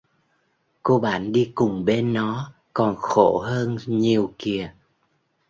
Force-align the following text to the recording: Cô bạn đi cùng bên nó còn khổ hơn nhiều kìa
Cô 0.83 0.99
bạn 0.99 1.31
đi 1.31 1.51
cùng 1.55 1.85
bên 1.85 2.13
nó 2.13 2.53
còn 2.73 2.95
khổ 2.95 3.39
hơn 3.45 3.77
nhiều 3.85 4.33
kìa 4.37 4.73